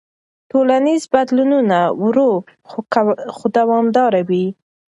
ټولنیز 0.51 1.01
بدلونونه 1.13 1.77
ورو 2.03 2.31
خو 3.35 3.45
دوامداره 3.57 4.21
وي. 4.29 4.45